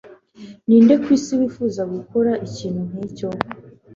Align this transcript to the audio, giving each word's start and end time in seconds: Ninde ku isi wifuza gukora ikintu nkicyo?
Ninde 0.67 0.93
ku 1.03 1.07
isi 1.17 1.31
wifuza 1.39 1.81
gukora 1.93 2.31
ikintu 2.47 2.81
nkicyo? 2.89 3.29